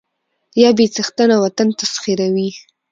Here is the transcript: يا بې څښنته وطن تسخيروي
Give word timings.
يا 0.61 0.69
بې 0.77 0.85
څښنته 0.93 1.35
وطن 1.43 1.67
تسخيروي 1.79 2.49